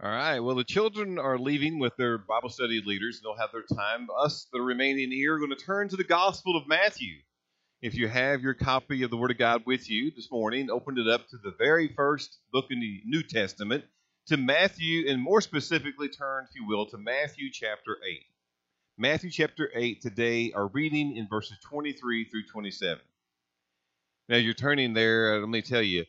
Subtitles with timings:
[0.00, 0.38] All right.
[0.38, 3.20] Well, the children are leaving with their Bible study leaders.
[3.20, 4.06] They'll have their time.
[4.16, 7.16] Us, the remaining here, are going to turn to the Gospel of Matthew.
[7.82, 10.98] If you have your copy of the Word of God with you this morning, open
[10.98, 13.84] it up to the very first book in the New Testament,
[14.28, 18.20] to Matthew, and more specifically, turn, if you will, to Matthew chapter 8.
[18.98, 22.98] Matthew chapter 8 today are reading in verses 23 through 27.
[24.28, 26.04] Now, you're turning there, uh, let me tell you,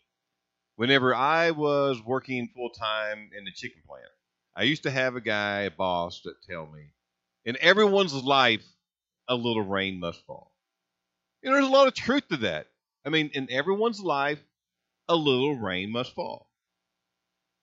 [0.80, 4.08] whenever I was working full time in the chicken plant,
[4.56, 6.84] I used to have a guy, a boss, that tell me,
[7.44, 8.64] in everyone's life,
[9.28, 10.54] a little rain must fall.
[11.44, 12.68] Know, there's a lot of truth to that.
[13.05, 14.40] I mean, in everyone's life,
[15.10, 16.50] a little rain must fall.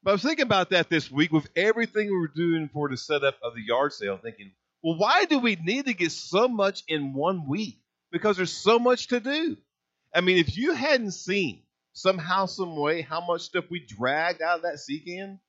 [0.03, 2.99] But I was thinking about that this week with everything we were doing for the
[2.99, 6.83] setup of the yard sale, thinking, well, why do we need to get so much
[6.87, 7.79] in one week?
[8.13, 9.57] Because there's so much to do.
[10.15, 11.63] I mean, if you hadn't seen
[11.97, 15.41] somehow, some way, how much stuff we dragged out of that sea can.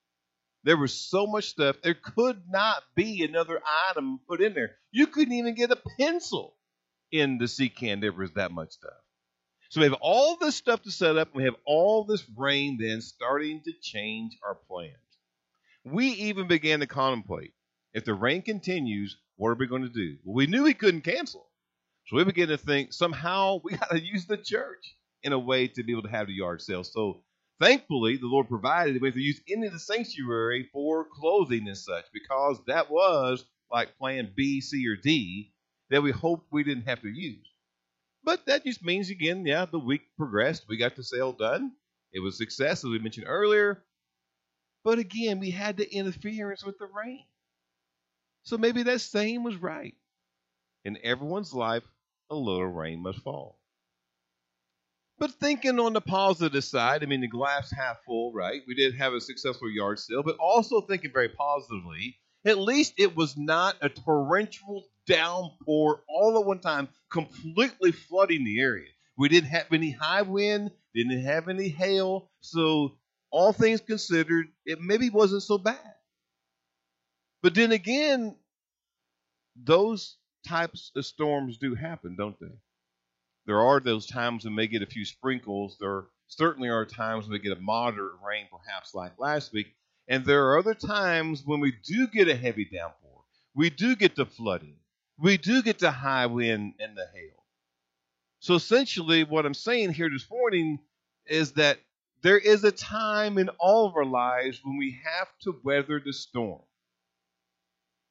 [0.64, 1.76] There was so much stuff.
[1.84, 4.76] There could not be another item put in there.
[4.92, 6.56] You couldn't even get a pencil
[7.12, 8.00] in the sea can.
[8.00, 8.94] There was that much stuff.
[9.70, 11.36] So we have all this stuff to set up.
[11.36, 14.94] We have all this rain then starting to change our plans.
[15.84, 17.54] We even began to contemplate
[17.94, 20.16] if the rain continues, what are we going to do?
[20.24, 21.46] Well, we knew we couldn't cancel.
[22.08, 25.68] So we began to think somehow we got to use the church in a way
[25.68, 26.84] to be able to have the yard sale.
[26.84, 27.24] So
[27.60, 32.06] thankfully, the Lord provided we to use any of the sanctuary for clothing and such,
[32.14, 35.52] because that was like plan B, C, or D
[35.90, 37.48] that we hoped we didn't have to use.
[38.24, 40.66] But that just means again, yeah, the week progressed.
[40.68, 41.72] We got the sale done.
[42.12, 43.84] It was success, as we mentioned earlier.
[44.84, 47.24] But again, we had the interference with the rain.
[48.44, 49.96] So maybe that saying was right.
[50.86, 51.84] In everyone's life,
[52.30, 53.60] a little rain must fall.
[55.20, 58.62] But thinking on the positive side, I mean, the glass half full, right?
[58.68, 63.16] We did have a successful yard sale, but also thinking very positively, at least it
[63.16, 68.90] was not a torrential downpour all at one time, completely flooding the area.
[69.18, 72.98] We didn't have any high wind, didn't have any hail, so
[73.32, 75.80] all things considered, it maybe wasn't so bad.
[77.42, 78.36] But then again,
[79.56, 80.18] those
[80.48, 82.54] types of storms do happen, don't they?
[83.48, 85.78] There are those times when we get a few sprinkles.
[85.80, 89.68] There certainly are times when we get a moderate rain, perhaps like last week.
[90.10, 93.24] And there are other times when we do get a heavy downpour.
[93.56, 94.76] We do get the flooding.
[95.18, 97.46] We do get the high wind and the hail.
[98.40, 100.80] So essentially, what I'm saying here this morning
[101.26, 101.80] is that
[102.24, 106.12] there is a time in all of our lives when we have to weather the
[106.12, 106.62] storm.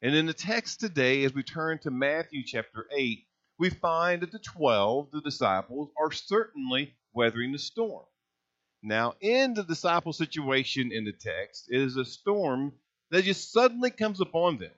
[0.00, 3.25] And in the text today, as we turn to Matthew chapter 8,
[3.58, 8.04] we find that the 12, the disciples, are certainly weathering the storm.
[8.82, 12.72] Now, in the disciple situation in the text, it is a storm
[13.10, 14.72] that just suddenly comes upon them.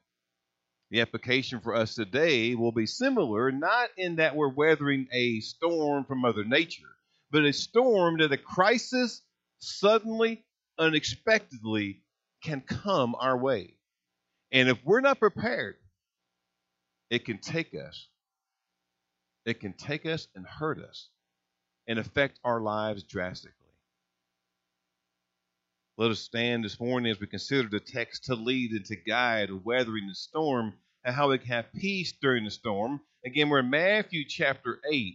[0.90, 6.04] The application for us today will be similar, not in that we're weathering a storm
[6.04, 6.88] from Mother Nature,
[7.30, 9.22] but a storm that a crisis
[9.58, 10.44] suddenly,
[10.78, 12.02] unexpectedly
[12.42, 13.74] can come our way.
[14.52, 15.76] And if we're not prepared,
[17.10, 18.08] it can take us
[19.48, 21.08] that can take us and hurt us
[21.86, 23.54] and affect our lives drastically.
[25.96, 29.48] Let us stand this morning as we consider the text to lead and to guide
[29.64, 33.00] weathering the storm and how we can have peace during the storm.
[33.24, 35.14] Again, we're in Matthew chapter 8.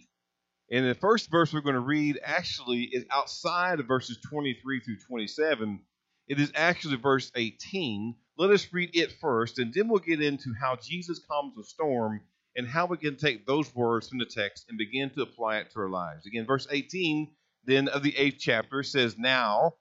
[0.72, 4.98] And the first verse we're going to read actually is outside of verses 23 through
[5.08, 5.80] 27.
[6.28, 8.16] It is actually verse 18.
[8.40, 12.22] Let us read it first, and then we'll get into how Jesus calms the storm
[12.56, 15.72] and how we can take those words from the text and begin to apply it
[15.72, 16.26] to our lives.
[16.26, 17.30] Again, verse 18
[17.66, 19.76] then of the eighth chapter says, Now,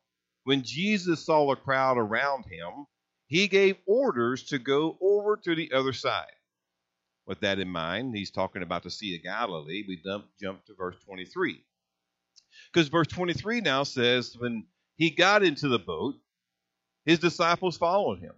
[0.45, 2.87] when Jesus saw a crowd around him,
[3.27, 6.27] he gave orders to go over to the other side.
[7.27, 9.85] With that in mind, he's talking about the Sea of Galilee.
[9.87, 11.65] We jump, jump to verse 23.
[12.73, 14.67] Because verse 23 now says, When
[14.97, 16.15] he got into the boat,
[17.05, 18.35] his disciples followed him.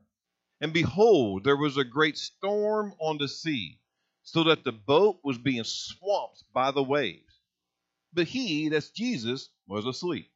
[0.61, 3.81] And behold, there was a great storm on the sea
[4.25, 7.41] so that the boat was being swamped by the waves.
[8.13, 10.31] But he, that's Jesus, was asleep.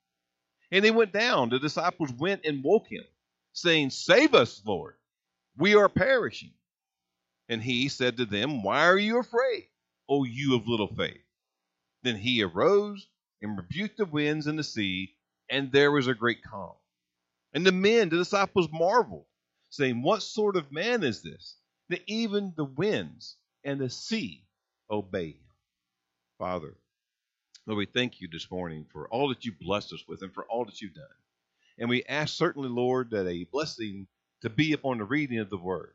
[0.71, 1.49] And they went down.
[1.49, 3.05] The disciples went and woke him,
[3.55, 4.95] saying, Save us, Lord.
[5.57, 6.53] We are perishing.
[7.49, 9.69] And he said to them, Why are you afraid,
[10.09, 11.25] O you of little faith?
[12.03, 13.09] Then he arose
[13.41, 15.15] and rebuked the winds and the sea,
[15.49, 16.75] and there was a great calm.
[17.55, 19.25] And the men, the disciples, marveled,
[19.71, 21.57] saying, What sort of man is this,
[21.89, 23.37] that even the winds
[23.69, 24.43] and the sea
[24.91, 25.53] obey him.
[26.39, 26.75] Father,
[27.67, 30.47] Lord, we thank you this morning for all that you blessed us with and for
[30.47, 31.05] all that you've done.
[31.79, 34.07] And we ask certainly, Lord, that a blessing
[34.41, 35.93] to be upon the reading of the word.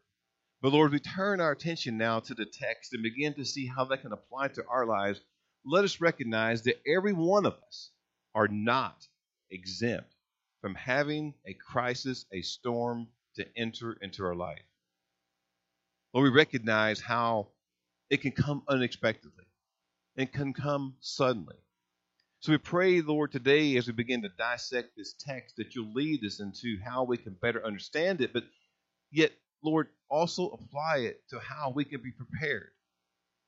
[0.62, 3.86] But Lord, we turn our attention now to the text and begin to see how
[3.86, 5.20] that can apply to our lives.
[5.66, 7.90] Let us recognize that every one of us
[8.36, 9.08] are not
[9.50, 10.14] exempt
[10.62, 14.62] from having a crisis, a storm to enter into our life.
[16.14, 17.48] Lord, we recognize how
[18.14, 19.46] it can come unexpectedly
[20.16, 21.56] and can come suddenly.
[22.42, 26.24] So we pray, Lord, today as we begin to dissect this text, that you'll lead
[26.24, 28.44] us into how we can better understand it, but
[29.12, 29.32] yet,
[29.64, 32.70] Lord, also apply it to how we can be prepared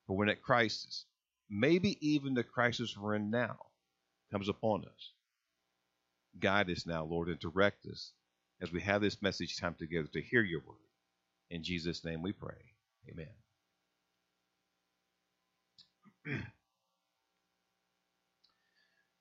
[0.07, 1.05] for when that crisis,
[1.47, 3.57] maybe even the crisis we're in now,
[4.31, 5.11] comes upon us.
[6.39, 8.13] Guide us now, Lord, and direct us
[8.63, 10.77] as we have this message time together to hear your word.
[11.51, 12.73] In Jesus' name we pray.
[13.11, 13.44] Amen.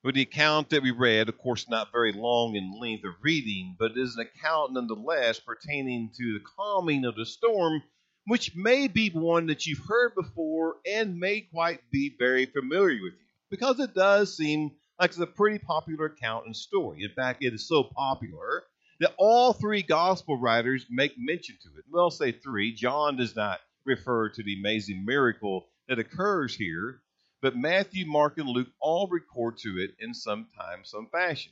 [0.03, 3.75] With the account that we read, of course, not very long in length of reading,
[3.79, 7.81] but it is an account nonetheless pertaining to the calming of the storm,
[8.27, 13.13] which may be one that you've heard before and may quite be very familiar with
[13.13, 17.03] you, because it does seem like it's a pretty popular account and story.
[17.03, 18.63] In fact, it is so popular
[18.99, 21.85] that all three gospel writers make mention to it.
[21.89, 22.73] Well, say three.
[22.73, 27.01] John does not refer to the amazing miracle that occurs here,
[27.41, 31.51] but Matthew, Mark, and Luke all record to it in some time, some fashion.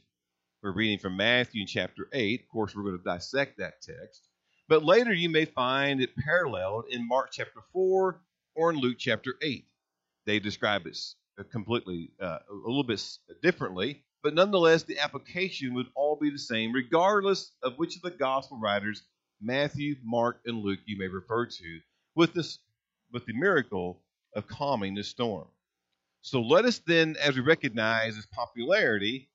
[0.61, 2.41] We're reading from Matthew in chapter 8.
[2.41, 4.27] Of course, we're going to dissect that text.
[4.69, 8.21] But later you may find it paralleled in Mark chapter 4
[8.55, 9.65] or in Luke chapter 8.
[10.25, 10.97] They describe it
[11.51, 13.05] completely, uh, a little bit
[13.41, 18.11] differently, but nonetheless, the application would all be the same, regardless of which of the
[18.11, 19.03] gospel writers,
[19.41, 21.79] Matthew, Mark, and Luke, you may refer to,
[22.15, 22.59] with this,
[23.11, 23.99] with the miracle
[24.35, 25.47] of calming the storm.
[26.21, 29.29] So let us then, as we recognize its popularity,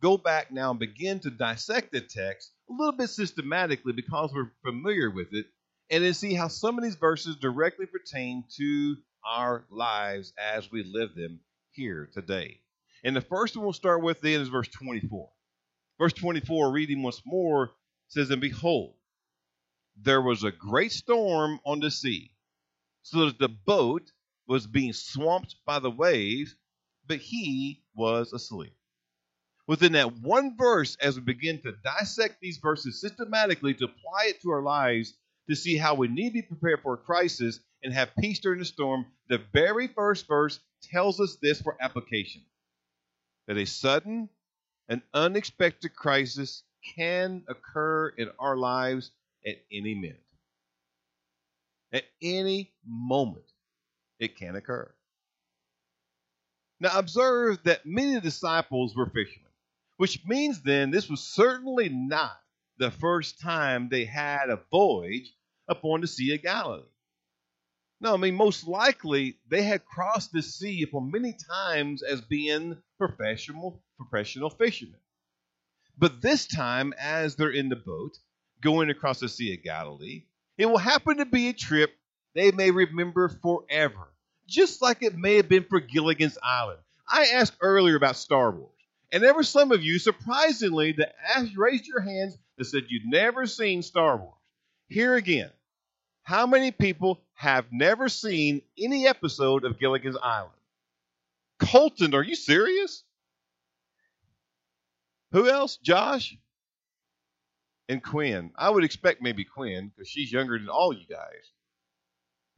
[0.00, 4.52] go back now and begin to dissect the text a little bit systematically because we're
[4.62, 5.46] familiar with it,
[5.90, 8.96] and then see how some of these verses directly pertain to
[9.26, 11.40] our lives as we live them
[11.72, 12.60] here today.
[13.02, 15.28] And the first one we'll start with then is verse 24.
[15.98, 17.70] Verse 24, reading once more,
[18.08, 18.94] says, And behold,
[19.96, 22.32] there was a great storm on the sea,
[23.02, 24.10] so that the boat
[24.46, 26.54] was being swamped by the waves,
[27.06, 28.74] but he was asleep.
[29.66, 34.42] Within that one verse, as we begin to dissect these verses systematically to apply it
[34.42, 35.14] to our lives,
[35.48, 38.58] to see how we need to be prepared for a crisis and have peace during
[38.58, 42.42] the storm, the very first verse tells us this for application
[43.46, 44.28] that a sudden
[44.88, 46.62] and unexpected crisis
[46.96, 49.10] can occur in our lives
[49.46, 50.20] at any minute.
[51.92, 53.44] At any moment
[54.18, 54.92] it can occur.
[56.80, 59.52] Now, observe that many disciples were fishermen,
[59.96, 62.36] which means then this was certainly not
[62.78, 65.32] the first time they had a voyage
[65.68, 66.82] upon the Sea of Galilee.
[68.00, 72.76] No, I mean, most likely they had crossed the sea upon many times as being
[72.98, 75.00] professional, professional fishermen.
[75.96, 78.18] But this time, as they're in the boat
[78.60, 80.24] going across the Sea of Galilee,
[80.58, 81.94] it will happen to be a trip
[82.34, 84.12] they may remember forever,
[84.46, 86.80] just like it may have been for Gilligan's Island.
[87.08, 88.70] I asked earlier about Star Wars,
[89.12, 93.06] and there were some of you, surprisingly, that asked, raised your hands that said you'd
[93.06, 94.34] never seen Star Wars.
[94.88, 95.50] Here again,
[96.22, 100.52] how many people have never seen any episode of Gilligan's Island?
[101.60, 103.04] Colton, are you serious?
[105.32, 105.76] Who else?
[105.76, 106.36] Josh?
[107.88, 108.52] And Quinn.
[108.56, 111.50] I would expect maybe Quinn because she's younger than all you guys.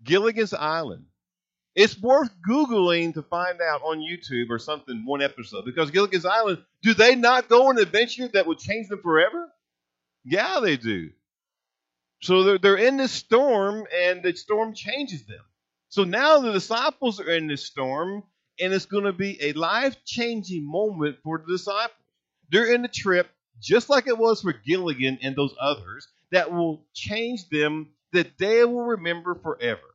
[0.02, 1.06] Gilligan's Island.
[1.74, 6.64] It's worth Googling to find out on YouTube or something one episode because Gilligan's Island,
[6.82, 9.52] do they not go on an adventure that would change them forever?
[10.24, 11.10] Yeah, they do.
[12.22, 15.44] So they're, they're in this storm and the storm changes them.
[15.88, 18.22] So now the disciples are in this storm
[18.58, 21.96] and it's going to be a life changing moment for the disciples.
[22.50, 23.28] They're in the trip
[23.60, 28.64] just like it was for Gilligan and those others that will change them that they
[28.64, 29.94] will remember forever.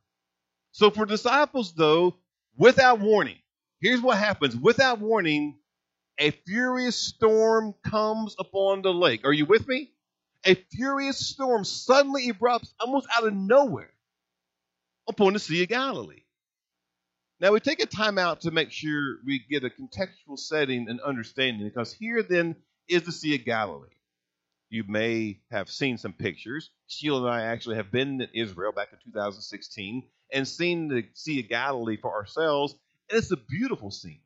[0.71, 2.15] So for disciples, though,
[2.57, 3.39] without warning,
[3.81, 5.57] here's what happens without warning,
[6.17, 9.25] a furious storm comes upon the lake.
[9.25, 9.91] Are you with me?
[10.45, 13.93] A furious storm suddenly erupts almost out of nowhere
[15.07, 16.23] upon the Sea of Galilee.
[17.39, 21.01] Now we take a time out to make sure we get a contextual setting and
[21.01, 22.55] understanding because here then
[22.87, 23.87] is the Sea of Galilee.
[24.71, 26.69] You may have seen some pictures.
[26.87, 31.41] Sheila and I actually have been in Israel back in 2016 and seen the Sea
[31.41, 32.73] of Galilee for ourselves,
[33.09, 34.21] and it's a beautiful scene.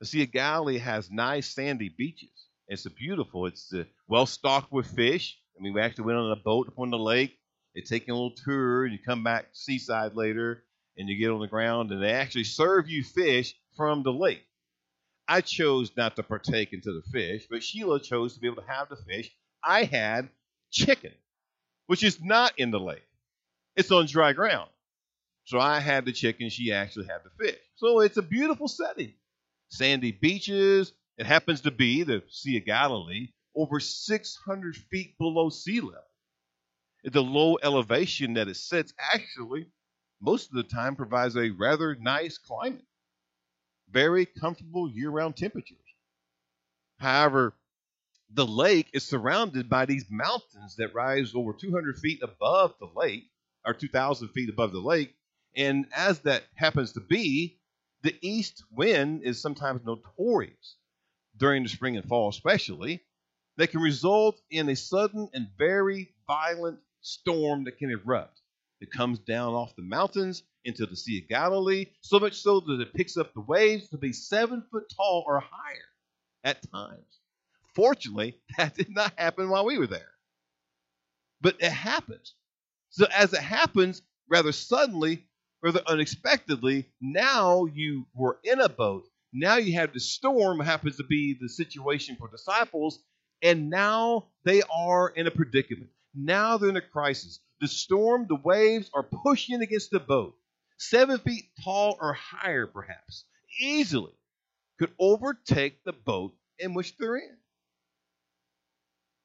[0.00, 2.48] The Sea of Galilee has nice sandy beaches.
[2.66, 3.46] It's beautiful.
[3.46, 5.38] It's uh, well stocked with fish.
[5.56, 7.38] I mean, we actually went on a boat up on the lake.
[7.76, 10.64] They take you a little tour, and you come back seaside later,
[10.96, 14.44] and you get on the ground, and they actually serve you fish from the lake.
[15.28, 18.68] I chose not to partake into the fish, but Sheila chose to be able to
[18.68, 19.30] have the fish.
[19.68, 20.30] I had
[20.70, 21.12] chicken,
[21.88, 23.06] which is not in the lake.
[23.76, 24.70] It's on dry ground.
[25.44, 27.60] So I had the chicken, she actually had the fish.
[27.76, 29.12] So it's a beautiful setting.
[29.68, 30.94] Sandy beaches.
[31.18, 36.02] It happens to be the Sea of Galilee, over 600 feet below sea level.
[37.04, 39.66] At the low elevation that it sits, actually,
[40.22, 42.86] most of the time provides a rather nice climate.
[43.90, 45.76] Very comfortable year round temperatures.
[46.98, 47.54] However,
[48.30, 53.30] the lake is surrounded by these mountains that rise over 200 feet above the lake,
[53.64, 55.14] or 2,000 feet above the lake,
[55.56, 57.58] and as that happens to be,
[58.02, 60.76] the east wind is sometimes notorious
[61.36, 63.02] during the spring and fall, especially,
[63.56, 68.40] that can result in a sudden and very violent storm that can erupt.
[68.80, 72.80] It comes down off the mountains into the Sea of Galilee, so much so that
[72.80, 75.88] it picks up the waves to be seven foot tall or higher
[76.44, 77.17] at times.
[77.78, 80.10] Fortunately, that did not happen while we were there.
[81.40, 82.34] But it happens.
[82.90, 85.28] So as it happens, rather suddenly,
[85.62, 89.08] rather unexpectedly, now you were in a boat.
[89.32, 92.98] Now you have the storm happens to be the situation for disciples,
[93.42, 95.90] and now they are in a predicament.
[96.16, 97.38] Now they're in a crisis.
[97.60, 100.34] The storm, the waves are pushing against the boat,
[100.78, 103.24] seven feet tall or higher, perhaps,
[103.60, 104.14] easily
[104.80, 107.36] could overtake the boat in which they're in.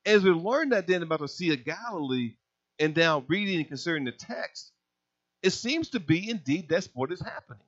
[0.05, 2.35] As we learn that then about the Sea of Galilee,
[2.79, 4.71] and now reading and considering the text,
[5.41, 7.63] it seems to be indeed that's what is happening.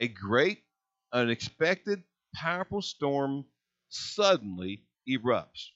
[0.00, 0.62] A great,
[1.12, 2.02] unexpected,
[2.34, 3.44] powerful storm
[3.88, 5.68] suddenly erupts.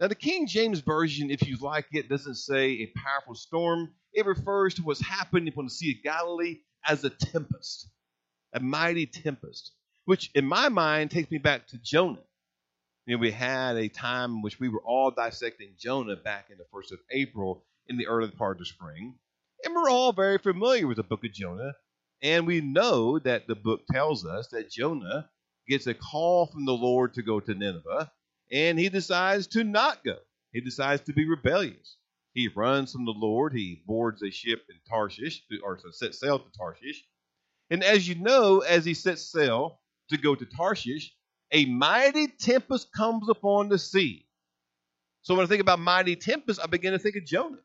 [0.00, 3.92] Now, the King James Version, if you like it, doesn't say a powerful storm.
[4.12, 7.88] It refers to what's happening upon the Sea of Galilee as a tempest,
[8.52, 9.72] a mighty tempest,
[10.04, 12.18] which in my mind takes me back to Jonah.
[13.06, 16.56] You know, we had a time in which we were all dissecting Jonah back in
[16.56, 19.14] the first of April, in the early part of the spring.
[19.62, 21.74] And we're all very familiar with the book of Jonah.
[22.22, 25.28] And we know that the book tells us that Jonah
[25.68, 28.10] gets a call from the Lord to go to Nineveh,
[28.50, 30.16] and he decides to not go.
[30.52, 31.96] He decides to be rebellious.
[32.32, 33.52] He runs from the Lord.
[33.52, 37.04] He boards a ship in Tarshish, or sets sail to Tarshish.
[37.70, 41.14] And as you know, as he sets sail to go to Tarshish,
[41.54, 44.26] a mighty tempest comes upon the sea.
[45.22, 47.60] So when I think about mighty tempest, I begin to think of Jonah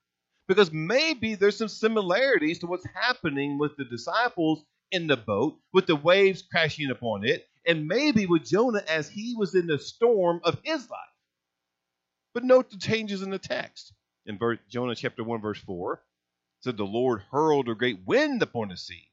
[0.48, 5.88] because maybe there's some similarities to what's happening with the disciples in the boat, with
[5.88, 10.40] the waves crashing upon it, and maybe with Jonah as he was in the storm
[10.44, 11.00] of his life.
[12.34, 13.92] But note the changes in the text.
[14.26, 16.02] In Jonah chapter 1, verse 4,
[16.62, 19.10] said the Lord hurled a great wind upon the sea.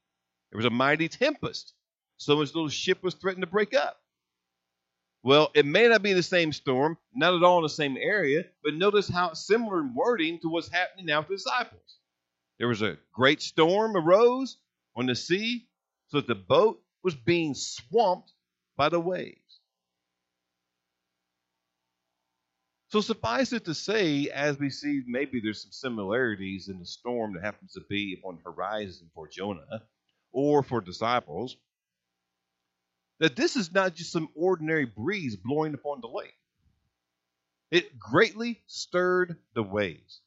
[0.50, 1.72] There was a mighty tempest,
[2.18, 3.98] so much the ship was threatened to break up.
[5.26, 8.44] Well, it may not be the same storm, not at all in the same area,
[8.62, 11.98] but notice how similar in wording to what's happening now with the disciples.
[12.60, 14.56] There was a great storm arose
[14.94, 15.66] on the sea,
[16.06, 18.32] so that the boat was being swamped
[18.76, 19.40] by the waves.
[22.90, 27.34] So suffice it to say, as we see, maybe there's some similarities in the storm
[27.34, 29.82] that happens to be upon the horizon for Jonah
[30.30, 31.56] or for disciples
[33.20, 36.34] that this is not just some ordinary breeze blowing upon the lake.
[37.70, 40.20] It greatly stirred the waves.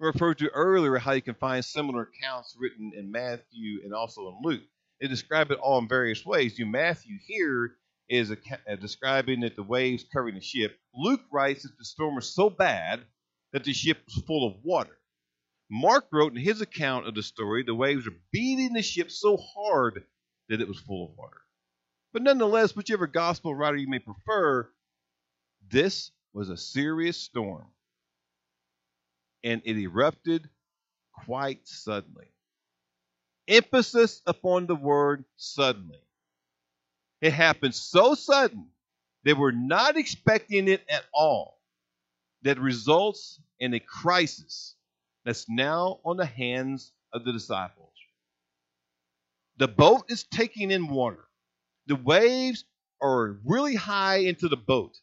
[0.00, 4.28] I referred to earlier how you can find similar accounts written in Matthew and also
[4.28, 4.62] in Luke.
[5.00, 6.58] They describe it all in various ways.
[6.58, 7.76] You Matthew here
[8.08, 10.78] is a, a uh, describing that the waves covering the ship.
[10.94, 13.00] Luke writes that the storm was so bad
[13.52, 14.96] that the ship was full of water.
[15.70, 19.36] Mark wrote in his account of the story the waves were beating the ship so
[19.36, 20.04] hard
[20.52, 21.40] that it was full of water.
[22.12, 24.68] But nonetheless, whichever gospel writer you may prefer,
[25.70, 27.68] this was a serious storm.
[29.42, 30.50] And it erupted
[31.24, 32.26] quite suddenly.
[33.48, 36.02] Emphasis upon the word suddenly.
[37.22, 38.66] It happened so sudden,
[39.24, 41.58] they were not expecting it at all,
[42.42, 44.74] that results in a crisis
[45.24, 47.91] that's now on the hands of the disciples.
[49.58, 51.24] The boat is taking in water.
[51.86, 52.64] The waves
[53.02, 54.98] are really high into the boat,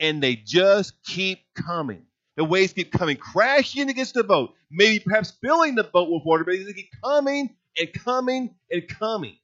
[0.00, 2.04] and they just keep coming.
[2.36, 6.44] The waves keep coming, crashing against the boat, maybe perhaps filling the boat with water,
[6.44, 9.36] but they keep coming and coming and coming.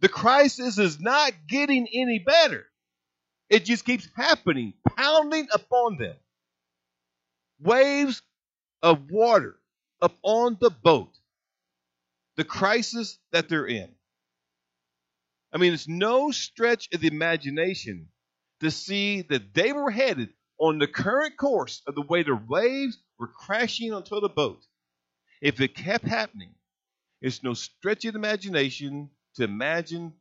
[0.00, 2.66] The crisis is not getting any better.
[3.50, 6.16] It just keeps happening, pounding upon them.
[7.60, 8.22] Waves
[8.82, 9.58] of water
[10.02, 11.10] up on the boat.
[12.40, 13.94] The crisis that they're in.
[15.52, 18.08] I mean, it's no stretch of the imagination
[18.60, 22.96] to see that they were headed on the current course of the way the waves
[23.18, 24.64] were crashing onto the boat.
[25.42, 26.54] If it kept happening,
[27.20, 30.14] it's no stretch of the imagination to imagine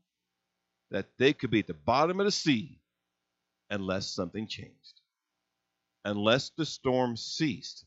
[0.91, 2.81] that they could be at the bottom of the sea
[3.69, 4.99] unless something changed,
[6.03, 7.85] unless the storm ceased.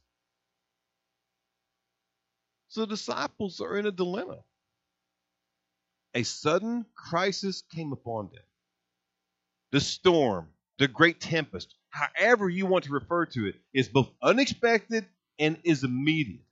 [2.72, 4.38] So the disciples are in a dilemma.
[6.14, 8.42] A sudden crisis came upon them.
[9.72, 10.48] The storm,
[10.78, 15.06] the great tempest, however you want to refer to it, is both unexpected
[15.38, 16.44] and is immediate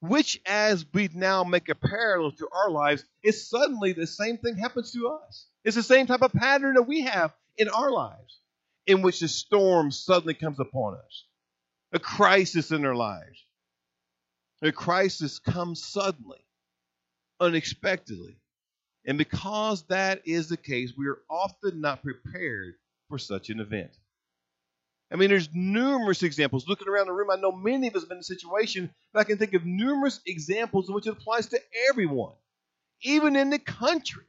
[0.00, 4.56] which as we now make a parallel to our lives, is suddenly the same thing
[4.56, 5.46] happens to us.
[5.64, 8.40] It's the same type of pattern that we have in our lives,
[8.86, 11.24] in which the storm suddenly comes upon us,
[11.92, 13.45] a crisis in our lives.
[14.62, 16.38] A crisis comes suddenly,
[17.40, 18.36] unexpectedly.
[19.06, 22.74] And because that is the case, we are often not prepared
[23.08, 23.90] for such an event.
[25.12, 26.66] I mean, there's numerous examples.
[26.66, 29.20] Looking around the room, I know many of us have been in a situation, but
[29.20, 32.34] I can think of numerous examples in which it applies to everyone,
[33.02, 34.24] even in the country.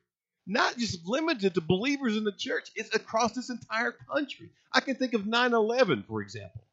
[0.46, 4.50] Not just limited to believers in the church, it's across this entire country.
[4.72, 6.64] I can think of 9 11, for example.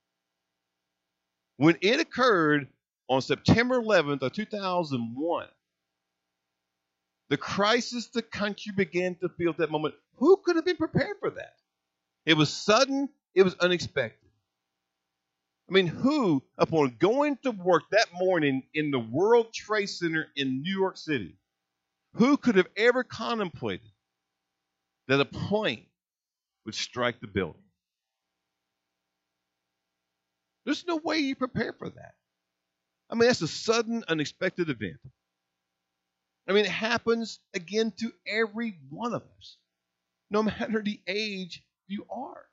[1.56, 2.68] When it occurred
[3.14, 5.46] on September 11th of 2001,
[7.30, 11.16] the crisis the country began to feel at that moment, who could have been prepared
[11.20, 11.54] for that?
[12.26, 14.28] It was sudden, it was unexpected.
[15.68, 20.62] I mean, who, upon going to work that morning in the World Trade Center in
[20.62, 21.36] New York City,
[22.14, 23.90] who could have ever contemplated
[25.08, 25.86] that a plane
[26.66, 27.62] would strike the building?
[30.64, 32.14] There's no way you prepare for that.
[33.10, 34.96] I mean, that's a sudden, unexpected event.
[36.48, 39.56] I mean, it happens again to every one of us,
[40.30, 42.44] no matter the age you are.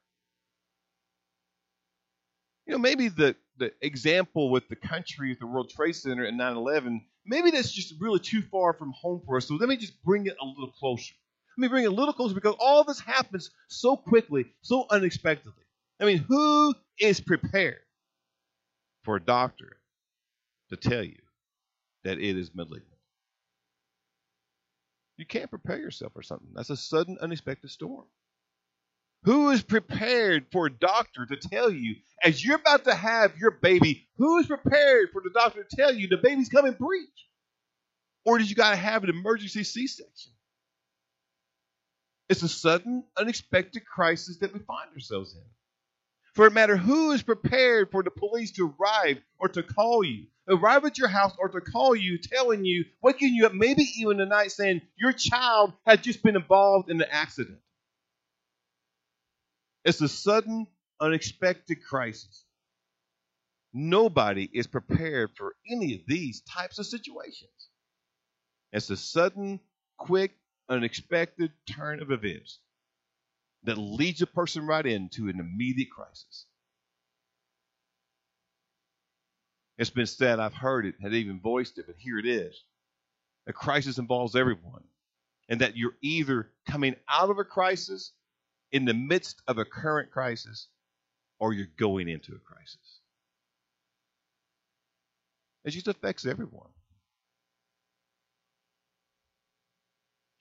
[2.66, 6.56] You know, maybe the, the example with the country the World Trade Center and 9
[6.56, 9.48] 11, maybe that's just really too far from home for us.
[9.48, 11.14] So let me just bring it a little closer.
[11.58, 15.64] Let me bring it a little closer because all this happens so quickly, so unexpectedly.
[16.00, 17.82] I mean, who is prepared
[19.04, 19.81] for a doctor
[20.72, 21.20] to tell you
[22.04, 22.86] that it is malignant?
[25.18, 26.50] You can't prepare yourself for something.
[26.56, 28.06] That's a sudden, unexpected storm.
[29.24, 33.52] Who is prepared for a doctor to tell you, as you're about to have your
[33.52, 37.08] baby, who is prepared for the doctor to tell you the baby's coming breech?
[38.26, 40.32] Or did you got to have an emergency C section?
[42.30, 45.42] It's a sudden, unexpected crisis that we find ourselves in.
[46.34, 50.28] For it matter who is prepared for the police to arrive or to call you,
[50.48, 54.18] arrive at your house or to call you, telling you, waking you up, maybe even
[54.18, 57.60] tonight saying your child has just been involved in an accident.
[59.84, 60.68] It's a sudden,
[61.02, 62.46] unexpected crisis.
[63.74, 67.52] Nobody is prepared for any of these types of situations.
[68.72, 69.60] It's a sudden,
[69.98, 70.32] quick,
[70.70, 72.60] unexpected turn of events
[73.64, 76.46] that leads a person right into an immediate crisis.
[79.78, 82.56] It's been said, I've heard it, had even voiced it, but here it is.
[83.48, 84.84] A crisis involves everyone,
[85.50, 88.12] and that you're either coming out of a crisis
[88.72, 90.68] in the midst of a current crisis
[91.40, 93.00] or you're going into a crisis.
[95.66, 96.70] It just affects everyone.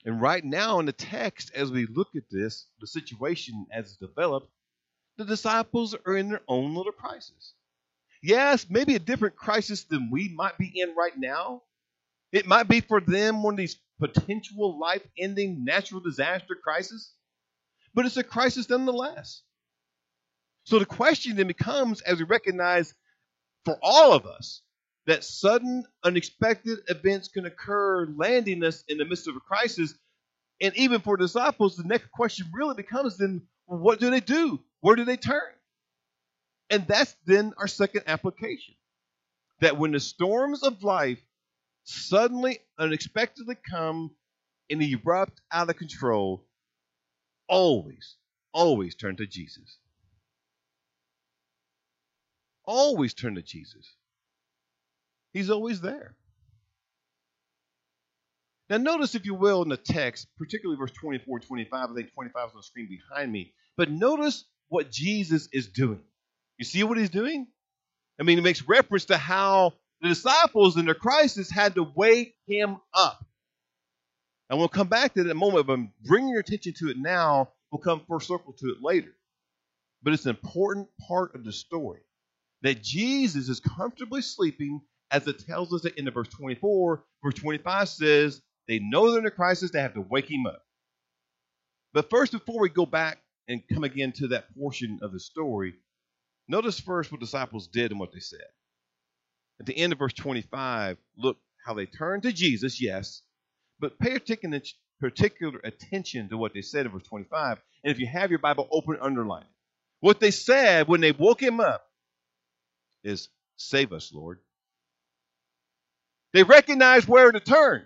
[0.05, 3.97] And right now in the text, as we look at this, the situation as it's
[3.97, 4.49] developed,
[5.17, 7.53] the disciples are in their own little crisis.
[8.23, 11.63] Yes, maybe a different crisis than we might be in right now.
[12.31, 17.13] It might be for them one of these potential life ending natural disaster crises
[17.93, 19.41] but it's a crisis nonetheless.
[20.63, 22.93] So the question then becomes as we recognize
[23.65, 24.61] for all of us
[25.07, 29.95] that sudden, unexpected events can occur, landing us in the midst of a crisis.
[30.61, 34.59] And even for disciples, the next question really becomes then what do they do?
[34.81, 35.51] Where do they turn?
[36.69, 38.75] And that's then our second application.
[39.59, 41.19] That when the storms of life
[41.83, 44.11] suddenly, unexpectedly come
[44.69, 46.45] and erupt out of control,
[47.47, 48.15] always,
[48.53, 49.77] always turn to Jesus.
[52.65, 53.95] Always turn to Jesus.
[55.33, 56.15] He's always there.
[58.69, 62.47] Now, notice, if you will, in the text, particularly verse 24 25, I think 25
[62.47, 66.01] is on the screen behind me, but notice what Jesus is doing.
[66.57, 67.47] You see what he's doing?
[68.19, 72.35] I mean, it makes reference to how the disciples in their crisis had to wake
[72.47, 73.25] him up.
[74.49, 77.49] And we'll come back to that moment, but I'm bringing your attention to it now.
[77.71, 79.13] We'll come full circle to it later.
[80.03, 82.01] But it's an important part of the story
[82.61, 87.03] that Jesus is comfortably sleeping, as it tells us at the end of verse 24.
[87.23, 90.63] Verse 25 says, They know they're in a crisis, they have to wake him up.
[91.93, 95.73] But first, before we go back and come again to that portion of the story,
[96.47, 98.39] notice first what disciples did and what they said.
[99.59, 103.21] At the end of verse 25, look how they turned to Jesus, yes,
[103.79, 104.17] but pay
[104.99, 107.59] particular attention to what they said in verse 25.
[107.83, 109.47] And if you have your Bible open, underline it.
[109.99, 111.85] What they said when they woke him up
[113.03, 114.39] is, Save us, Lord.
[116.33, 117.83] They recognize where to turn.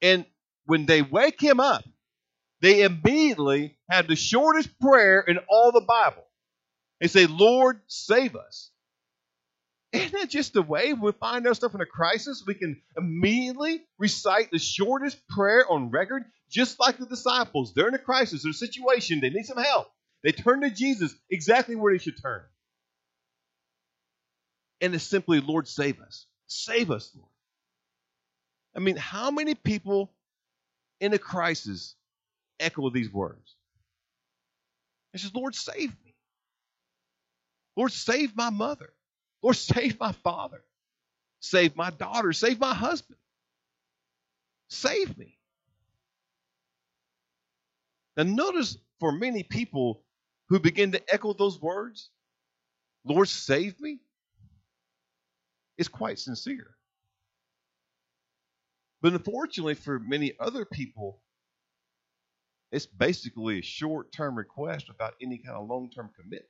[0.00, 0.24] And
[0.66, 1.84] when they wake him up,
[2.60, 6.24] they immediately have the shortest prayer in all the Bible.
[7.00, 8.70] They say, Lord, save us.
[9.92, 12.44] Isn't that just the way we find ourselves in a crisis?
[12.46, 17.72] We can immediately recite the shortest prayer on record, just like the disciples.
[17.72, 19.88] They're in a crisis, a situation, they need some help.
[20.22, 22.42] They turn to Jesus exactly where they should turn.
[24.80, 26.26] And it's simply, Lord, save us.
[26.48, 27.28] Save us, Lord.
[28.74, 30.10] I mean, how many people
[31.00, 31.94] in a crisis
[32.58, 33.56] echo these words?
[35.14, 36.14] It says, Lord, save me.
[37.76, 38.92] Lord, save my mother.
[39.42, 40.62] Lord, save my father.
[41.40, 42.32] Save my daughter.
[42.32, 43.18] Save my husband.
[44.68, 45.38] Save me.
[48.16, 50.02] Now, notice for many people
[50.48, 52.10] who begin to echo those words,
[53.04, 54.00] Lord, save me,
[55.78, 56.74] is quite sincere.
[59.00, 61.20] But unfortunately, for many other people,
[62.72, 66.44] it's basically a short term request without any kind of long term commitment.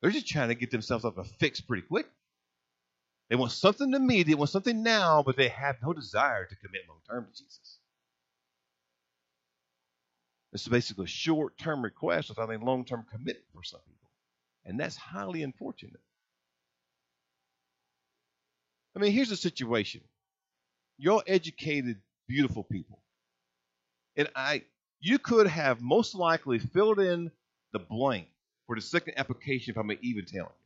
[0.00, 2.06] They're just trying to get themselves up a fix pretty quick.
[3.30, 6.82] They want something immediate, they want something now, but they have no desire to commit
[6.88, 7.78] long term to Jesus.
[10.52, 14.10] It's basically a short term request without any long term commitment for some people.
[14.64, 16.00] And that's highly unfortunate.
[18.98, 20.00] I mean, here's the situation.
[20.98, 22.98] You're educated, beautiful people.
[24.16, 24.64] And I
[24.98, 27.30] you could have most likely filled in
[27.72, 28.26] the blank
[28.66, 30.64] for the second application, if I'm even telling you.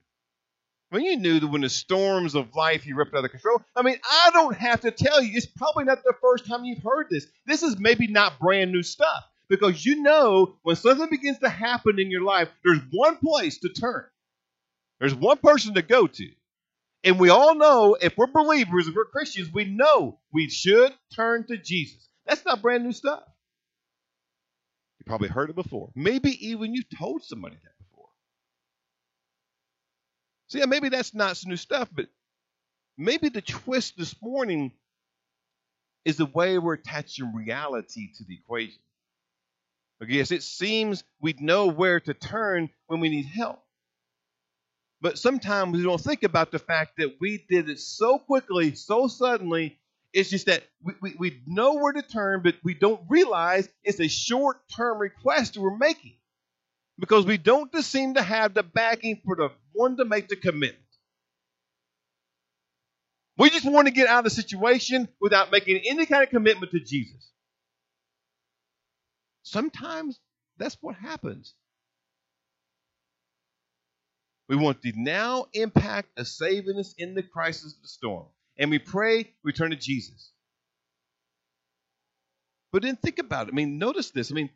[0.89, 3.83] When you knew that when the storms of life you ripped out of control, I
[3.83, 7.09] mean, I don't have to tell you, it's probably not the first time you've heard
[7.11, 7.27] this.
[7.45, 12.01] This is maybe not brand new stuff because you know when something begins to happen
[12.01, 14.07] in your life, there's one place to turn,
[15.01, 16.31] there's one person to go to.
[17.05, 21.47] And we all know if we're believers, if we're Christians, we know we should turn
[21.49, 22.09] to Jesus.
[22.27, 23.23] That's not brand new stuff.
[25.01, 25.91] You probably heard it before.
[25.97, 27.73] Maybe even you told somebody that.
[27.91, 28.09] Before.
[30.49, 32.07] See, maybe that's not new stuff, but
[32.97, 34.71] maybe the twist this morning
[36.05, 38.79] is the way we're attaching reality to the equation.
[40.03, 43.62] Okay, yes, it seems we know where to turn when we need help.
[45.03, 49.09] But sometimes we don't think about the fact that we did it so quickly, so
[49.09, 49.79] suddenly.
[50.13, 54.01] It's just that we, we, we know where to turn, but we don't realize it's
[54.01, 56.15] a short term request we're making
[56.99, 60.79] because we don't seem to have the backing for the one to make the commitment.
[63.39, 66.71] We just want to get out of the situation without making any kind of commitment
[66.73, 67.33] to Jesus.
[69.43, 70.21] Sometimes
[70.59, 71.55] that's what happens.
[74.53, 78.27] We want the now impact of saving us in the crisis of the storm.
[78.59, 80.31] And we pray, we turn to Jesus.
[82.71, 83.53] But then think about it.
[83.53, 84.31] I mean, notice this.
[84.31, 84.51] I mean,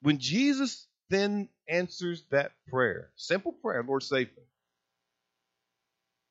[0.00, 4.42] when Jesus then answers that prayer, simple prayer, Lord, save me.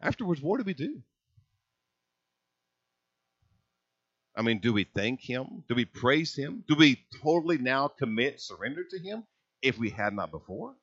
[0.01, 1.01] Afterwards, what do we do?
[4.35, 5.63] I mean, do we thank Him?
[5.69, 6.65] Do we praise Him?
[6.67, 9.23] Do we totally now commit, surrender to Him
[9.61, 10.75] if we had not before?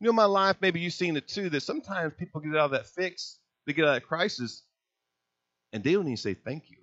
[0.00, 2.70] You know, my life, maybe you've seen it too, that sometimes people get out of
[2.70, 4.62] that fix, they get out of that crisis,
[5.72, 6.78] and they don't even say thank you.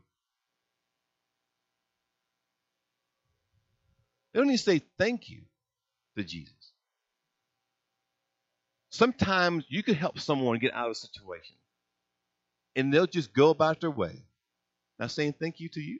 [4.33, 5.41] They don't even say thank you
[6.15, 6.53] to Jesus.
[8.91, 11.55] Sometimes you can help someone get out of a situation,
[12.75, 14.23] and they'll just go about their way,
[14.99, 15.99] not saying thank you to you.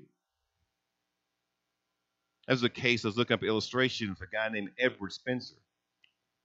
[2.47, 5.56] As a case, I was looking up an illustration of a guy named Edward Spencer.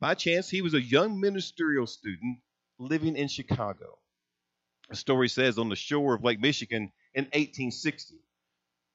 [0.03, 2.39] By chance, he was a young ministerial student
[2.81, 4.01] living in Chicago.
[4.91, 8.17] The story says on the shore of Lake Michigan in 1860.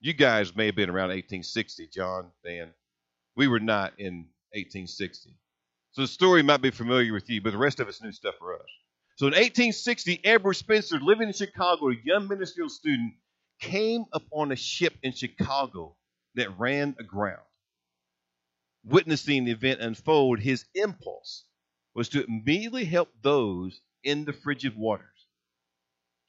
[0.02, 2.74] You guys may have been around 1860, John, Dan.
[3.38, 5.30] We were not in 1860.
[5.94, 8.36] So the story might be familiar with you, but the rest of it's new stuff
[8.38, 8.70] for us.
[9.16, 13.14] So in 1860, Edward Spencer, living in Chicago, a young ministerial student,
[13.62, 15.96] came upon a ship in Chicago
[16.36, 17.47] that ran aground.
[18.90, 21.44] Witnessing the event unfold, his impulse
[21.94, 25.28] was to immediately help those in the frigid waters.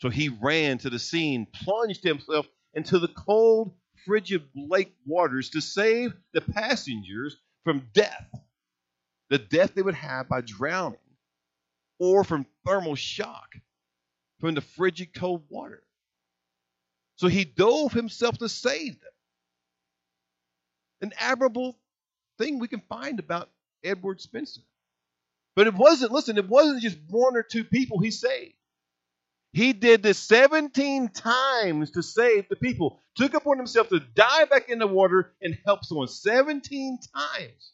[0.01, 5.61] So he ran to the scene, plunged himself into the cold, frigid lake waters to
[5.61, 8.29] save the passengers from death,
[9.31, 10.99] the death they would have by drowning
[12.01, 13.55] or from thermal shock
[14.41, 15.83] from the frigid cold water.
[17.17, 19.13] So he dove himself to save them.
[21.03, 21.79] An admirable
[22.39, 23.51] thing we can find about
[23.85, 24.63] Edward Spencer.
[25.57, 28.55] But it wasn't, listen, it wasn't just one or two people he saved.
[29.53, 34.69] He did this 17 times to save the people, took upon himself to dive back
[34.69, 37.73] in the water and help someone 17 times.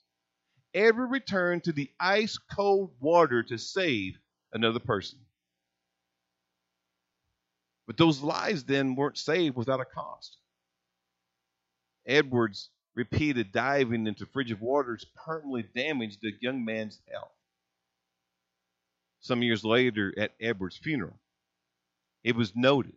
[0.73, 4.19] Edward returned to the ice cold water to save
[4.53, 5.19] another person.
[7.87, 10.39] But those lives then weren't saved without a cost.
[12.07, 17.33] Edwards' repeated diving into frigid waters permanently damaged the young man's health.
[19.21, 21.19] Some years later, at Edwards' funeral,
[22.23, 22.97] it was noted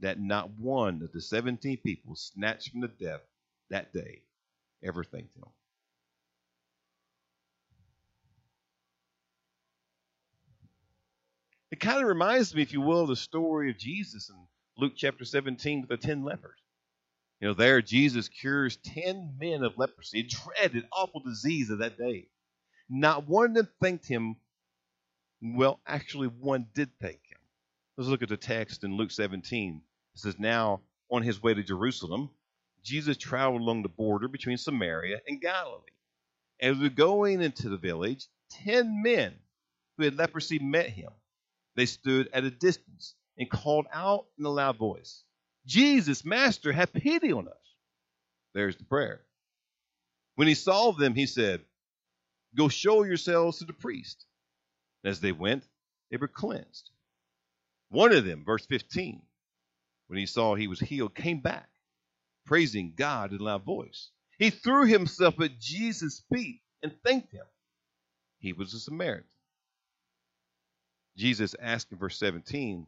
[0.00, 3.22] that not one of the 17 people snatched from the death
[3.68, 4.22] that day
[4.82, 5.44] ever thanked him.
[11.70, 14.36] It kind of reminds me, if you will, of the story of Jesus in
[14.78, 16.58] Luke chapter 17 with the 10 lepers.
[17.40, 21.98] You know, there Jesus cures 10 men of leprosy, a dreaded, awful disease of that
[21.98, 22.28] day.
[22.88, 24.36] Not one of them thanked him.
[25.40, 27.38] Well, actually, one did thank him.
[27.96, 29.82] Let's look at the text in Luke 17.
[30.14, 32.30] It says, Now, on his way to Jerusalem,
[32.82, 35.82] Jesus traveled along the border between Samaria and Galilee.
[36.60, 38.26] As we were going into the village,
[38.64, 39.34] 10 men
[39.96, 41.10] who had leprosy met him
[41.78, 45.22] they stood at a distance and called out in a loud voice,
[45.68, 47.54] Jesus, Master, have pity on us.
[48.54, 49.20] There's the prayer.
[50.34, 51.60] When he saw them, he said,
[52.56, 54.24] Go show yourselves to the priest.
[55.04, 55.64] And as they went,
[56.10, 56.90] they were cleansed.
[57.90, 59.20] One of them, verse 15,
[60.06, 61.68] when he saw he was healed, came back,
[62.46, 64.10] praising God in loud voice.
[64.38, 67.44] He threw himself at Jesus' feet and thanked him.
[68.38, 69.26] He was a Samaritan.
[71.16, 72.86] Jesus asked in verse 17,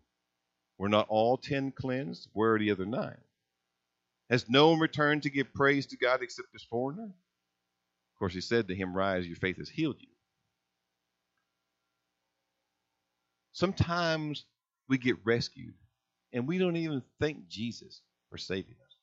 [0.81, 2.31] Were not all ten cleansed?
[2.33, 3.19] Where are the other nine?
[4.31, 7.05] Has no one returned to give praise to God except this foreigner?
[7.05, 10.09] Of course, he said to him, Rise, your faith has healed you.
[13.53, 14.47] Sometimes
[14.89, 15.75] we get rescued
[16.33, 18.97] and we don't even thank Jesus for saving us.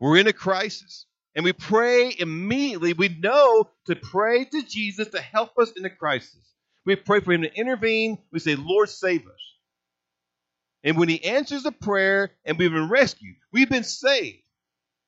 [0.00, 2.94] We're in a crisis and we pray immediately.
[2.94, 6.53] We know to pray to Jesus to help us in the crisis.
[6.84, 8.18] We pray for him to intervene.
[8.32, 9.40] We say, Lord, save us.
[10.82, 14.42] And when he answers the prayer and we've been rescued, we've been saved,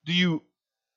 [0.07, 0.43] do you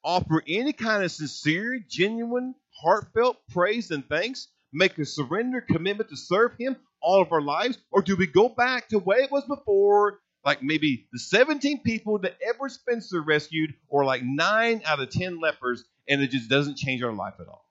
[0.04, 4.48] offer any kind of sincere, genuine, heartfelt praise and thanks?
[4.72, 7.78] Make a surrender commitment to serve him all of our lives?
[7.92, 12.20] Or do we go back to way it was before like maybe the 17 people
[12.20, 16.78] that Edward Spencer rescued, or like nine out of 10 lepers, and it just doesn't
[16.78, 17.66] change our life at all.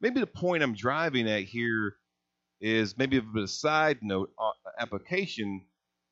[0.00, 1.96] Maybe the point I'm driving at here
[2.60, 5.64] is maybe a bit of side note uh, application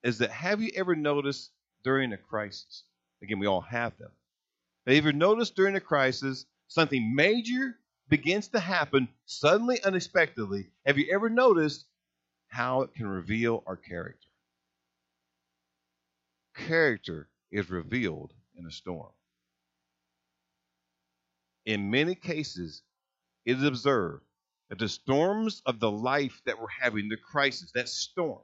[0.02, 1.50] is that have you ever noticed
[1.82, 2.84] during a crisis?
[3.22, 4.10] Again, we all have them.
[4.86, 7.76] Have you ever noticed during a crisis something major
[8.08, 11.86] begins to happen suddenly, unexpectedly, have you ever noticed
[12.48, 14.28] how it can reveal our character?
[16.54, 19.10] Character is revealed in a storm.
[21.64, 22.82] In many cases,
[23.46, 24.24] it is observed
[24.68, 28.42] that the storms of the life that we're having, the crisis, that storm,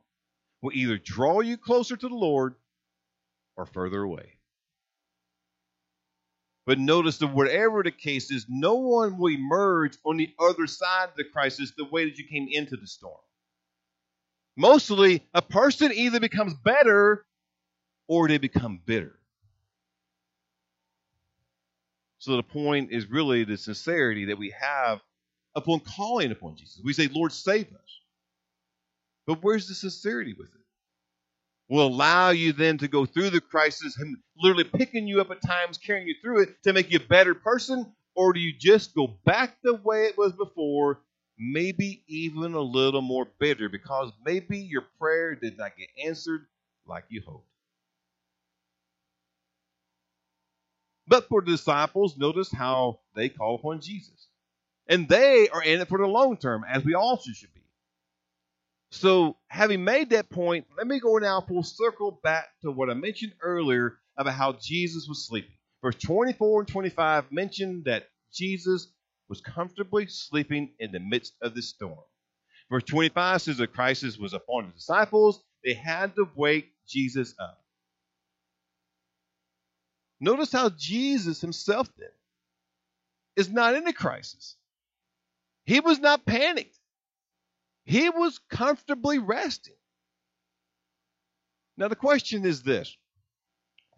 [0.63, 2.55] will either draw you closer to the Lord
[3.57, 4.39] or further away.
[6.65, 11.09] But notice that whatever the case is, no one will emerge on the other side
[11.09, 13.19] of the crisis the way that you came into the storm.
[14.57, 17.27] Mostly, a person either becomes better
[18.07, 19.19] or they become bitter.
[22.23, 25.01] So the point is really the sincerity that we have
[25.57, 26.81] upon calling upon Jesus.
[26.85, 28.01] We say, Lord, save us.
[29.27, 30.61] But where's the sincerity with it?
[31.69, 35.43] will allow you then to go through the crisis, and literally picking you up at
[35.43, 37.93] times, carrying you through it to make you a better person?
[38.15, 41.01] or do you just go back the way it was before,
[41.39, 46.47] maybe even a little more bitter because maybe your prayer did not get answered
[46.87, 47.52] like you hoped?
[51.07, 54.29] But for the disciples, notice how they call upon Jesus.
[54.89, 57.61] And they are in it for the long term, as we also should be.
[58.91, 62.95] So, having made that point, let me go now full circle back to what I
[62.95, 65.57] mentioned earlier about how Jesus was sleeping.
[65.83, 68.93] Verse 24 and 25 mention that Jesus
[69.29, 71.99] was comfortably sleeping in the midst of the storm.
[72.71, 75.43] Verse 25 says the crisis was upon the disciples.
[75.65, 77.62] They had to wake Jesus up.
[80.23, 82.09] Notice how Jesus himself then
[83.35, 84.55] is not in a crisis.
[85.65, 86.79] He was not panicked.
[87.85, 89.75] He was comfortably resting.
[91.77, 92.97] Now, the question is this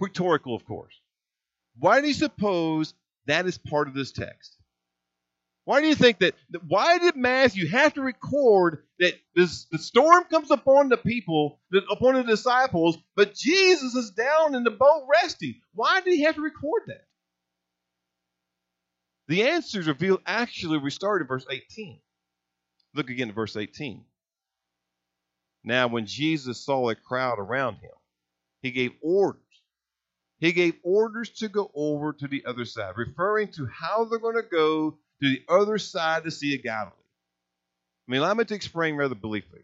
[0.00, 0.98] rhetorical, of course.
[1.78, 2.94] Why do you suppose
[3.26, 4.56] that is part of this text?
[5.64, 6.35] Why do you think that?
[6.68, 12.14] Why did Matthew have to record that this, the storm comes upon the people, upon
[12.14, 15.55] the disciples, but Jesus is down in the boat resting?
[15.72, 17.07] Why did he have to record that?
[19.29, 21.98] The answer is revealed actually, we start in verse 18.
[22.94, 24.05] Look again at verse 18.
[25.64, 27.90] Now, when Jesus saw a crowd around him,
[28.61, 29.40] he gave orders
[30.44, 34.37] he gave orders to go over to the other side, referring to how they're going
[34.37, 36.92] to go to the other side of the Sea of Galilee.
[38.07, 39.62] I mean, allow me to explain rather briefly.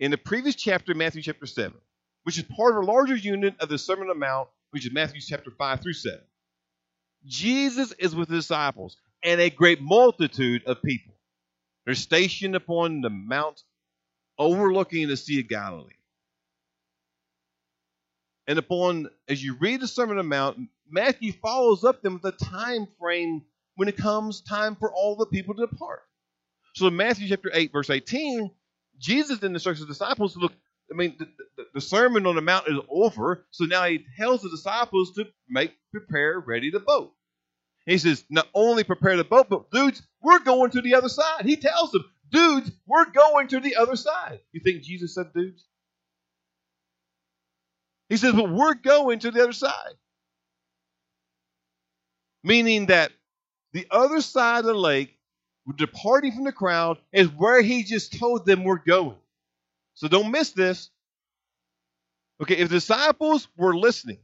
[0.00, 1.74] In the previous chapter, Matthew chapter 7,
[2.22, 4.92] which is part of a larger unit of the Sermon on the Mount, which is
[4.92, 6.20] Matthew chapter 5 through 7,
[7.26, 11.14] Jesus is with the disciples and a great multitude of people.
[11.84, 13.62] They're stationed upon the mount
[14.38, 15.94] overlooking the Sea of Galilee.
[18.46, 22.34] And upon, as you read the Sermon on the Mount, Matthew follows up them with
[22.34, 23.42] a time frame
[23.78, 26.02] when it comes time for all the people to depart.
[26.74, 28.50] So in Matthew chapter 8, verse 18,
[28.98, 30.52] Jesus then instructs his disciples to look.
[30.92, 34.42] I mean, the, the, the, Sermon on the Mount is over, so now he tells
[34.42, 37.12] the disciples to make, prepare, ready the boat.
[37.86, 41.44] He says, not only prepare the boat, but dudes, we're going to the other side.
[41.44, 44.40] He tells them, dudes, we're going to the other side.
[44.50, 45.64] You think Jesus said dudes?
[48.08, 49.94] He says, but we're going to the other side.
[52.42, 53.12] Meaning that
[53.72, 55.16] the other side of the lake,
[55.76, 59.16] departing from the crowd, is where he just told them we're going.
[59.94, 60.90] So don't miss this.
[62.40, 64.18] Okay, if the disciples were listening,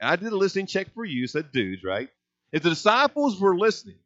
[0.00, 2.10] I did a listening check for you, said dudes, right?
[2.52, 3.98] If the disciples were listening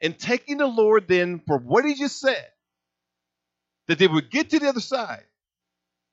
[0.00, 2.46] and taking the Lord then for what he just said,
[3.88, 5.24] that they would get to the other side,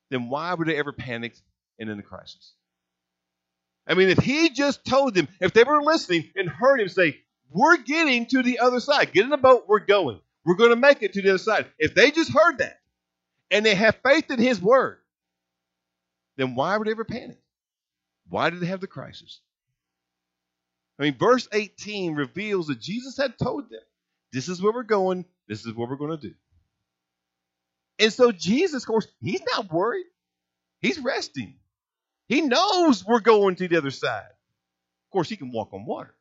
[0.10, 1.36] then why would they ever panic
[1.80, 2.54] and in the crisis?
[3.88, 7.20] I mean, if he just told them, if they were listening and heard him say,
[7.52, 10.20] We're getting to the other side, get in the boat, we're going.
[10.46, 11.68] We're going to make it to the other side.
[11.78, 12.80] If they just heard that
[13.52, 15.00] and they have faith in his word,
[16.38, 17.40] then why would they ever panic?
[18.30, 19.42] Why did they have the crisis?
[21.00, 23.82] I mean, verse 18 reveals that Jesus had told them,
[24.32, 26.34] This is where we're going, this is what we're going to do.
[28.00, 30.06] And so Jesus, of course, he's not worried.
[30.82, 31.56] He's resting.
[32.28, 34.30] He knows we're going to the other side.
[34.30, 36.14] Of course, he can walk on water.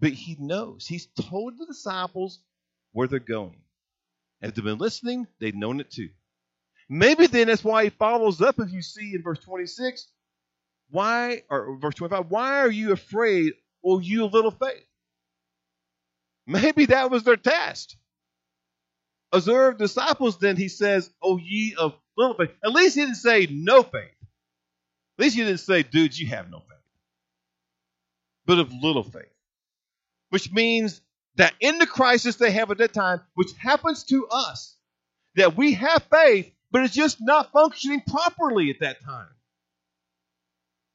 [0.00, 0.86] But he knows.
[0.86, 2.40] He's told the disciples
[2.92, 3.60] where they're going.
[4.40, 6.10] And if they've been listening, they've known it too.
[6.88, 10.08] Maybe then that's why he follows up, if you see in verse 26,
[10.90, 13.52] why, or verse 25, why are you afraid,
[13.84, 14.86] O you of little faith?
[16.46, 17.96] Maybe that was their test.
[19.32, 22.50] Observe disciples, then he says, O ye of little faith.
[22.64, 24.14] At least he didn't say no faith.
[25.18, 26.78] At least he didn't say, dude, you have no faith.
[28.46, 29.26] But of little faith.
[30.30, 31.00] Which means
[31.36, 34.76] that in the crisis they have at that time, which happens to us,
[35.36, 39.28] that we have faith, but it's just not functioning properly at that time.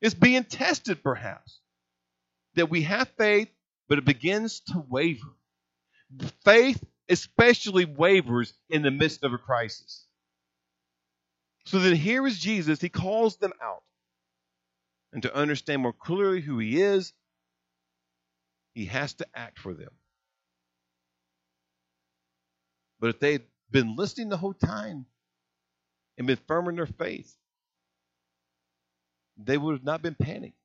[0.01, 1.60] It's being tested, perhaps.
[2.55, 3.49] That we have faith,
[3.88, 5.34] but it begins to waver.
[6.43, 10.05] Faith especially wavers in the midst of a crisis.
[11.66, 12.82] So then here is Jesus.
[12.82, 13.84] He calls them out.
[15.12, 17.14] And to understand more clearly who he is,
[18.74, 19.91] he has to act for them.
[22.99, 25.05] But if they had been listening the whole time
[26.17, 27.36] and been firm in their faith,
[29.38, 30.57] they would have not been panicked.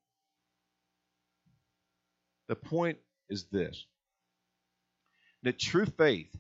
[2.48, 2.98] The point
[3.28, 3.84] is this
[5.42, 6.34] that true faith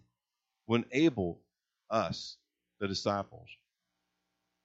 [0.66, 1.40] will enable
[1.90, 2.36] us,
[2.80, 3.48] the disciples,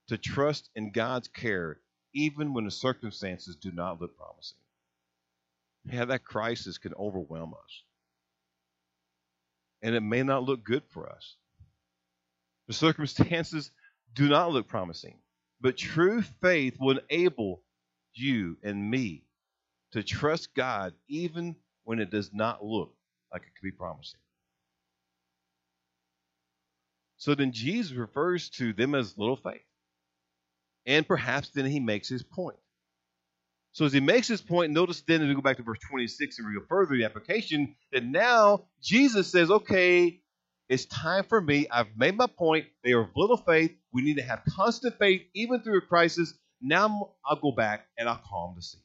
[0.08, 1.80] to trust in God's care
[2.14, 4.58] even when the circumstances do not look promising.
[5.86, 7.84] Yeah, that crisis can overwhelm us.
[9.82, 11.36] And it may not look good for us.
[12.68, 13.72] The circumstances
[14.14, 15.20] do not look promising.
[15.62, 17.62] But true faith will enable
[18.14, 19.24] you and me
[19.92, 22.94] to trust God even when it does not look
[23.32, 24.20] like it could be promising.
[27.18, 29.62] So then Jesus refers to them as little faith.
[30.86, 32.58] And perhaps then he makes his point.
[33.74, 36.38] So as he makes his point, notice then as we go back to verse 26
[36.38, 40.22] and we go further the application, that now Jesus says, okay,
[40.70, 41.68] it's time for me.
[41.70, 42.68] I've made my point.
[42.84, 43.76] They are of little faith.
[43.92, 46.34] We need to have constant faith even through a crisis.
[46.62, 48.78] Now I'll go back and I'll calm the sea.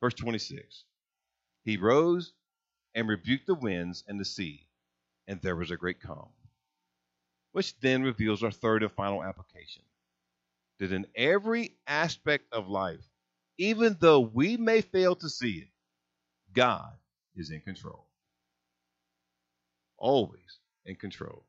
[0.00, 0.84] Verse 26.
[1.64, 2.32] He rose
[2.94, 4.66] and rebuked the winds and the sea,
[5.28, 6.30] and there was a great calm.
[7.52, 9.82] Which then reveals our third and final application
[10.80, 13.06] that in every aspect of life,
[13.62, 15.68] even though we may fail to see it,
[16.52, 16.90] God
[17.36, 18.08] is in control.
[19.96, 21.44] Always in control.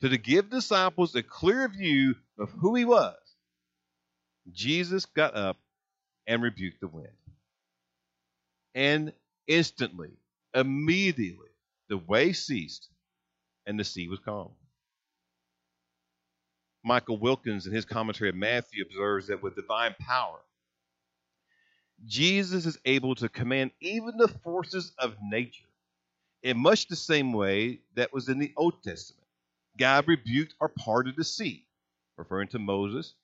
[0.00, 3.14] So to give disciples a clear view of who he was,
[4.52, 5.58] Jesus got up
[6.26, 7.08] and rebuked the wind.
[8.74, 9.12] And
[9.46, 10.12] instantly,
[10.54, 11.50] immediately,
[11.90, 12.88] the wave ceased
[13.66, 14.52] and the sea was calm.
[16.82, 20.38] Michael Wilkins, in his commentary of Matthew, observes that with divine power,
[22.06, 25.64] Jesus is able to command even the forces of nature
[26.42, 29.26] in much the same way that was in the Old Testament.
[29.78, 31.66] God rebuked or parted the sea,
[32.16, 33.14] referring to Moses,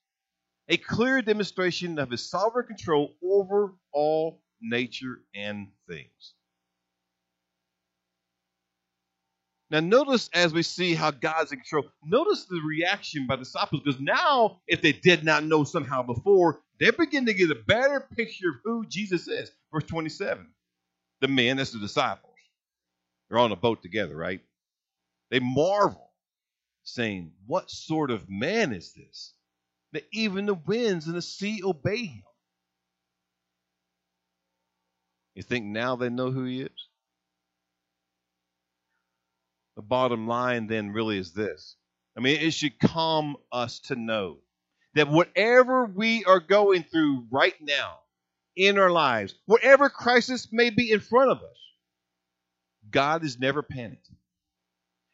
[0.69, 6.35] a clear demonstration of his sovereign control over all nature and things.
[9.71, 13.83] Now, notice as we see how God's in control, notice the reaction by the disciples,
[13.85, 18.01] because now, if they did not know somehow before, they begin to get a better
[18.17, 19.53] picture of who Jesus is.
[19.73, 20.47] Verse 27.
[21.21, 22.35] The men, that's the disciples,
[23.29, 24.41] they're on a boat together, right?
[25.31, 26.11] They marvel,
[26.83, 29.35] saying, What sort of man is this?
[29.93, 32.23] That even the winds and the sea obey him.
[35.35, 36.89] You think now they know who he is?
[39.77, 41.77] The bottom line then really is this.
[42.17, 44.39] I mean, it should calm us to know
[44.95, 47.99] that whatever we are going through right now
[48.57, 51.59] in our lives, whatever crisis may be in front of us,
[52.91, 54.11] God is never panicked.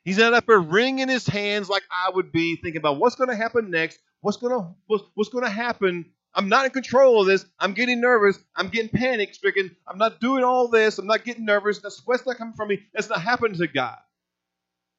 [0.05, 3.29] He's not up there wringing his hands like I would be, thinking about what's going
[3.29, 6.07] to happen next, what's going to what's, what's going to happen.
[6.33, 7.47] I'm not in control of this.
[7.59, 8.39] I'm getting nervous.
[8.55, 9.75] I'm getting panic stricken.
[9.89, 10.99] I'm not doing all this.
[10.99, 11.79] I'm not getting nervous.
[11.79, 12.83] The sweat's not coming from me.
[12.93, 13.97] That's not happening to God.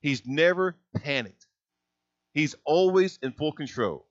[0.02, 1.46] He's never panicked.
[2.34, 4.07] He's always in full control.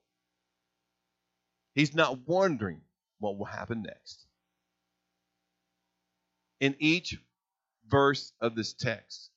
[1.77, 2.81] He's not wondering
[3.19, 4.25] what will happen next.
[6.59, 7.15] In each
[7.87, 9.29] verse of this text,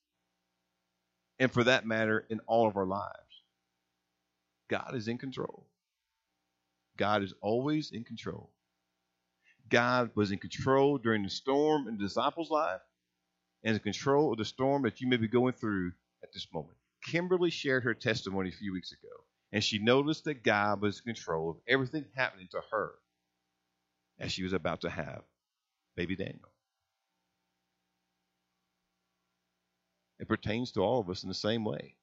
[1.39, 3.45] and for that matter, in all of our lives,
[4.71, 5.67] God is in control.
[6.97, 8.49] God is always in control.
[9.69, 12.81] God was in control during the storm in the disciples' life
[13.65, 16.79] and in control of the storm that you may be going through at this moment.
[17.05, 21.15] Kimberly shared her testimony a few weeks ago, and she noticed that God was in
[21.15, 22.93] control of everything happening to her
[24.19, 25.23] as she was about to have
[25.97, 26.53] baby Daniel.
[30.19, 31.97] It pertains to all of us in the same way.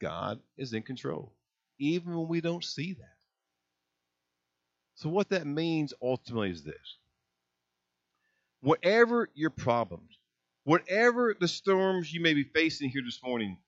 [0.00, 1.32] God is in control,
[1.78, 3.16] even when we don't see that.
[4.96, 6.98] So, what that means ultimately is this
[8.60, 10.18] whatever your problems,
[10.64, 13.58] whatever the storms you may be facing here this morning,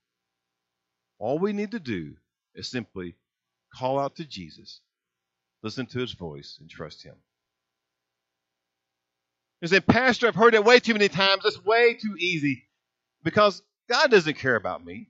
[1.19, 2.17] all we need to do
[2.57, 3.15] is simply
[3.75, 4.81] call out to Jesus,
[5.63, 7.15] listen to his voice, and trust him.
[9.61, 11.43] You say, Pastor, I've heard it way too many times.
[11.45, 12.65] It's way too easy
[13.23, 15.09] because God doesn't care about me.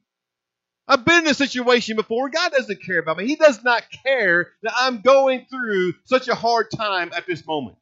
[0.89, 2.29] I've been in a situation before.
[2.29, 3.27] God doesn't care about me.
[3.27, 7.77] He does not care that I'm going through such a hard time at this moment.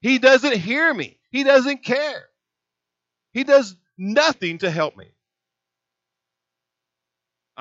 [0.00, 1.18] He doesn't hear me.
[1.30, 2.24] He doesn't care.
[3.32, 5.08] He does nothing to help me.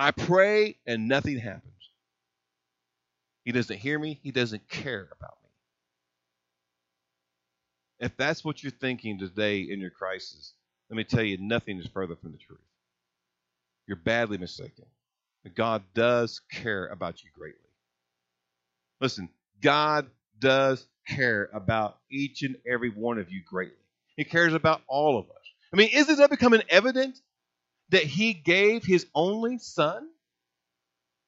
[0.02, 1.72] I pray and nothing happens.
[3.46, 4.20] He doesn't hear me.
[4.24, 5.50] He doesn't care about me.
[8.08, 10.54] If that's what you're thinking today in your crisis,
[10.90, 12.58] let me tell you, nothing is further from the truth.
[13.86, 14.86] You're badly mistaken.
[15.54, 17.60] God does care about you greatly.
[19.02, 19.30] Listen,
[19.62, 20.08] God
[20.40, 23.76] does care about each and every one of you greatly.
[24.18, 25.46] He cares about all of us.
[25.72, 27.22] I mean, isn't that becoming evident
[27.92, 30.08] that He gave His only Son?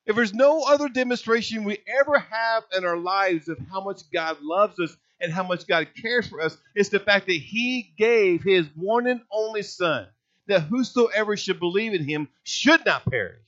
[0.05, 4.38] If there's no other demonstration we ever have in our lives of how much God
[4.41, 8.43] loves us and how much God cares for us it's the fact that He gave
[8.43, 10.07] His one and only Son,
[10.47, 13.39] that whosoever should believe in Him should not perish,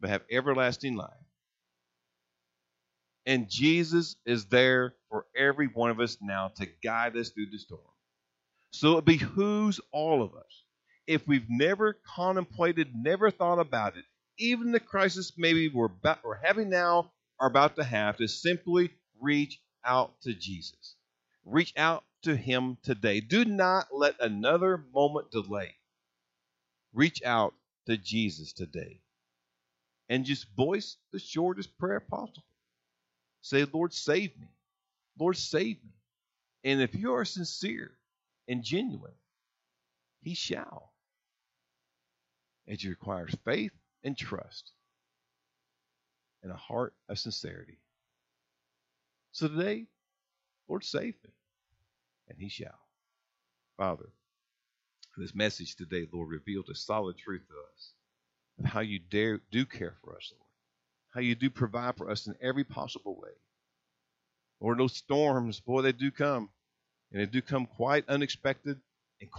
[0.00, 1.10] but have everlasting life.
[3.26, 7.58] And Jesus is there for every one of us now to guide us through the
[7.58, 7.82] storm.
[8.72, 10.64] So it behooves all of us,
[11.08, 14.04] if we've never contemplated, never thought about it,
[14.38, 18.90] even the crisis maybe we're, about, we're having now are about to have, to simply
[19.18, 20.96] reach out to Jesus.
[21.46, 23.20] Reach out to Him today.
[23.20, 25.74] Do not let another moment delay.
[26.92, 27.54] Reach out
[27.86, 29.00] to Jesus today.
[30.10, 32.44] And just voice the shortest prayer possible.
[33.40, 34.48] Say, Lord, save me.
[35.18, 35.92] Lord, save me.
[36.64, 37.92] And if you are sincere
[38.46, 39.14] and genuine,
[40.20, 40.87] He shall.
[42.68, 43.72] It requires faith
[44.04, 44.70] and trust
[46.42, 47.78] and a heart of sincerity.
[49.32, 49.86] So today,
[50.68, 51.30] Lord, save me,
[52.28, 52.78] and He shall.
[53.76, 54.08] Father,
[55.16, 57.92] this message today, Lord, revealed a solid truth to us
[58.60, 60.48] of how you dare do care for us, Lord
[61.18, 63.30] how you do provide for us in every possible way.
[64.60, 66.48] Lord, those storms, boy, they do come.
[67.10, 68.78] And they do come quite unexpected
[69.20, 69.30] and